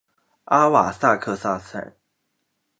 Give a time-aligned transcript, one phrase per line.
[0.45, 1.95] 阿瓦萨克萨山。